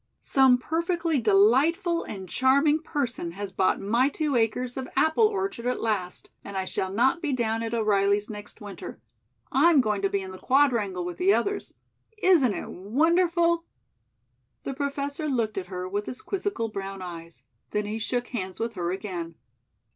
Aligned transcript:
"Some 0.23 0.57
perfectly 0.57 1.19
delightful 1.21 2.03
and 2.05 2.27
charming 2.27 2.79
person 2.81 3.33
has 3.33 3.51
bought 3.51 3.79
my 3.79 4.09
two 4.09 4.35
acres 4.35 4.75
of 4.75 4.89
apple 4.95 5.27
orchard 5.27 5.67
at 5.67 5.79
last, 5.79 6.31
and 6.43 6.57
I 6.57 6.65
shall 6.65 6.91
not 6.91 7.21
be 7.21 7.31
down 7.33 7.61
at 7.61 7.75
O'Reilly's 7.75 8.27
next 8.27 8.61
winter. 8.61 8.99
I'm 9.51 9.79
going 9.79 10.01
to 10.01 10.09
be 10.09 10.23
in 10.23 10.31
the 10.31 10.39
Quadrangle 10.39 11.05
with 11.05 11.17
the 11.17 11.35
others. 11.35 11.75
Isn't 12.17 12.55
it 12.55 12.69
wonderful?" 12.71 13.65
The 14.63 14.73
Professor 14.73 15.29
looked 15.29 15.59
at 15.59 15.67
her 15.67 15.87
with 15.87 16.07
his 16.07 16.23
quizzical 16.23 16.69
brown 16.69 17.03
eyes; 17.03 17.43
then 17.69 17.85
he 17.85 17.99
shook 17.99 18.29
hands 18.29 18.59
with 18.59 18.73
her 18.73 18.89
again. 18.89 19.35